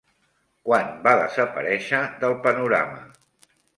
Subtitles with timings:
[0.69, 3.05] Quan va desaparèixer del panorama?